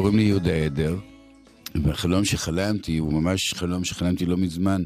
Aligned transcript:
קוראים 0.00 0.16
לי 0.16 0.22
יהודה 0.22 0.54
עדר, 0.54 0.96
והחלום 1.84 2.24
שחלמתי 2.24 2.98
הוא 2.98 3.12
ממש 3.12 3.54
חלום 3.54 3.84
שחלמתי 3.84 4.26
לא 4.26 4.36
מזמן. 4.36 4.82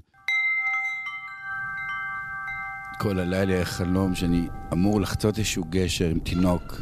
כל 3.00 3.18
הלילה 3.18 3.54
היה 3.54 3.64
חלום 3.64 4.14
שאני 4.14 4.48
אמור 4.72 5.00
לחצות 5.00 5.38
איזשהו 5.38 5.64
גשר 5.70 6.08
עם 6.08 6.18
תינוק. 6.18 6.80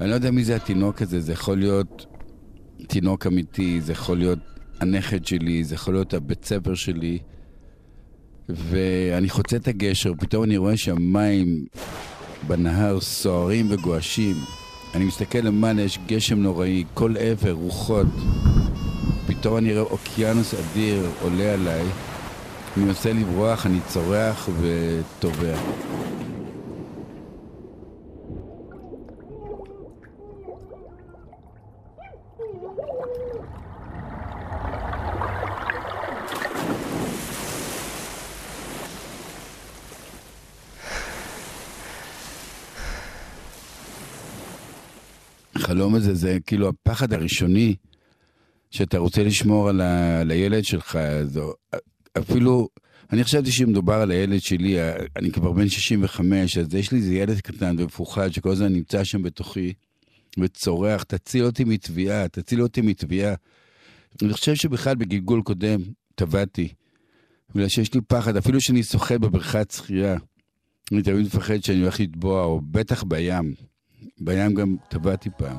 אני 0.00 0.10
לא 0.10 0.14
יודע 0.14 0.30
מי 0.30 0.44
זה 0.44 0.56
התינוק 0.56 1.02
הזה, 1.02 1.20
זה 1.20 1.32
יכול 1.32 1.58
להיות 1.58 2.06
תינוק 2.86 3.26
אמיתי, 3.26 3.80
זה 3.80 3.92
יכול 3.92 4.18
להיות 4.18 4.38
הנכד 4.80 5.26
שלי, 5.26 5.64
זה 5.64 5.74
יכול 5.74 5.94
להיות 5.94 6.14
הבית 6.14 6.44
ספר 6.44 6.74
שלי. 6.74 7.18
ואני 8.48 9.30
חוצה 9.30 9.56
את 9.56 9.68
הגשר, 9.68 10.12
פתאום 10.18 10.44
אני 10.44 10.56
רואה 10.56 10.76
שהמים 10.76 11.66
בנהר 12.46 13.00
סוערים 13.00 13.66
וגועשים. 13.70 14.36
אני 14.94 15.04
מסתכל 15.04 15.38
למעלה, 15.38 15.82
יש 15.82 15.98
גשם 16.06 16.38
נוראי, 16.38 16.84
כל 16.94 17.14
עבר, 17.18 17.52
רוחות. 17.52 18.06
פתאום 19.26 19.56
אני 19.56 19.78
רואה 19.78 19.90
אוקיינוס 19.90 20.54
אדיר 20.54 21.06
עולה 21.22 21.54
עליי. 21.54 21.84
אני 22.76 22.84
מנסה 22.84 23.12
לברוח, 23.12 23.66
אני 23.66 23.78
צורח 23.88 24.48
וטובע. 24.60 25.56
החלום 45.58 45.94
הזה 45.94 46.14
זה 46.14 46.38
כאילו 46.46 46.68
הפחד 46.68 47.12
הראשוני 47.12 47.74
שאתה 48.70 48.98
רוצה 48.98 49.22
לשמור 49.22 49.68
על, 49.68 49.80
ה, 49.80 50.20
על 50.20 50.30
הילד 50.30 50.64
שלך. 50.64 50.98
זו, 51.24 51.52
אפילו, 52.18 52.68
אני 53.12 53.24
חשבתי 53.24 53.52
שמדובר 53.52 53.94
על 53.94 54.10
הילד 54.10 54.40
שלי, 54.40 54.76
אני 55.16 55.30
כבר 55.30 55.52
בן 55.52 55.68
65, 55.68 56.58
אז 56.58 56.74
יש 56.74 56.92
לי 56.92 56.98
איזה 56.98 57.14
ילד 57.14 57.40
קטן 57.40 57.76
ומפוחד 57.78 58.32
שכל 58.32 58.50
הזמן 58.50 58.72
נמצא 58.72 59.04
שם 59.04 59.22
בתוכי 59.22 59.72
וצורח, 60.38 61.02
תציל 61.02 61.44
אותי 61.44 61.64
מתביעה, 61.64 62.28
תציל 62.28 62.62
אותי 62.62 62.80
מתביעה. 62.80 63.34
אני 64.22 64.32
חושב 64.32 64.54
שבכלל 64.54 64.94
בגלגול 64.94 65.42
קודם 65.42 65.80
טבעתי. 66.14 66.68
בגלל 67.54 67.68
שיש 67.68 67.94
לי 67.94 68.00
פחד, 68.00 68.36
אפילו 68.36 68.60
שאני 68.60 68.82
שוחה 68.82 69.18
בבריכת 69.18 69.70
שחייה. 69.70 70.16
אני 70.92 71.02
תמיד 71.02 71.26
מפחד 71.26 71.62
שאני 71.62 71.80
הולך 71.80 72.00
לטבוע, 72.00 72.44
או 72.44 72.60
בטח 72.70 73.02
בים. 73.02 73.54
בים 74.20 74.54
גם 74.54 74.76
טבעתי 74.88 75.30
פעם. 75.38 75.56